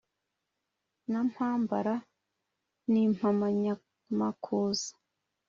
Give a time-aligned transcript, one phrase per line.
[1.11, 1.95] Na Mpambara
[2.91, 4.91] n'Impamanyamakuza